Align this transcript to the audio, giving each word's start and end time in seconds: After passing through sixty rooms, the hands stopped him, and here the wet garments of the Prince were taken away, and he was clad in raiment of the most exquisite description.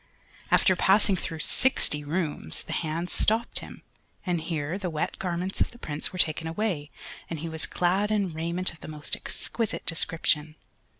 After 0.49 0.75
passing 0.75 1.15
through 1.15 1.41
sixty 1.41 2.03
rooms, 2.03 2.63
the 2.63 2.73
hands 2.73 3.13
stopped 3.13 3.59
him, 3.59 3.83
and 4.25 4.41
here 4.41 4.79
the 4.79 4.89
wet 4.89 5.19
garments 5.19 5.61
of 5.61 5.69
the 5.69 5.77
Prince 5.77 6.11
were 6.11 6.17
taken 6.17 6.47
away, 6.47 6.89
and 7.29 7.37
he 7.41 7.47
was 7.47 7.67
clad 7.67 8.09
in 8.09 8.33
raiment 8.33 8.73
of 8.73 8.79
the 8.79 8.87
most 8.87 9.15
exquisite 9.15 9.85
description. 9.85 10.55